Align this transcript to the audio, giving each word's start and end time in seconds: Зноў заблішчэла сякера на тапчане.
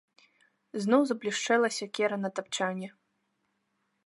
Зноў 0.85 1.01
заблішчэла 1.11 1.67
сякера 1.77 2.15
на 2.25 2.29
тапчане. 2.41 2.87